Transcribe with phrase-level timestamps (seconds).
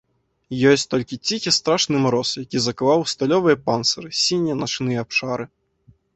[0.69, 5.45] Ёсць толькі ціхі страшны мароз, які закаваў у сталёвыя панцыры сінія начныя абшары.